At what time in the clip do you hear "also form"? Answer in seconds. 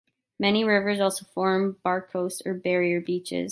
0.99-1.77